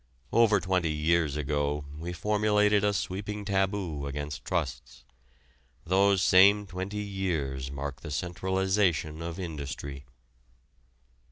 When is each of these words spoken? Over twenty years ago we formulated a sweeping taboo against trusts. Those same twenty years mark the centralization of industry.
Over 0.33 0.59
twenty 0.59 0.89
years 0.89 1.37
ago 1.37 1.85
we 1.95 2.11
formulated 2.11 2.83
a 2.83 2.91
sweeping 2.91 3.45
taboo 3.45 4.07
against 4.07 4.43
trusts. 4.43 5.03
Those 5.85 6.23
same 6.23 6.65
twenty 6.65 7.03
years 7.03 7.69
mark 7.69 8.01
the 8.01 8.09
centralization 8.09 9.21
of 9.21 9.39
industry. 9.39 10.05